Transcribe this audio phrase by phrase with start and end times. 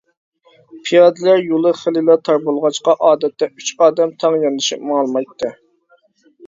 [0.87, 5.55] پىيادىلەر يولى خېلىلا تار بولغاچقا ئادەتتە ئۇچ ئادەم تەڭ ياندىشىپ ماڭالمايتتى.